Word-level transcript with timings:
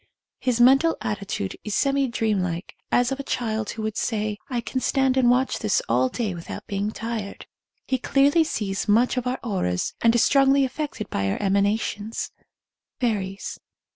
His 0.39 0.59
mental 0.59 0.97
attitude 0.99 1.55
is 1.63 1.75
semi 1.75 2.07
dreamlike, 2.07 2.73
as 2.91 3.11
of 3.11 3.19
a 3.19 3.23
child 3.23 3.69
who 3.69 3.83
would 3.83 3.95
say 3.97 4.39
I 4.49 4.59
can 4.59 4.79
stand 4.81 5.15
and 5.15 5.29
watch 5.29 5.59
this 5.59 5.79
all 5.87 6.09
day 6.09 6.33
without 6.33 6.65
be 6.65 6.77
ing 6.77 6.89
tired." 6.89 7.45
He 7.85 7.99
clearly 7.99 8.43
sees 8.43 8.87
much 8.87 9.15
of 9.15 9.27
our 9.27 9.37
auras 9.43 9.93
and 10.01 10.15
is 10.15 10.23
strongly 10.23 10.65
affected 10.65 11.07
by 11.11 11.29
our 11.29 11.37
emana 11.37 11.77
tions. 11.79 12.31
Fairies. 12.99 13.59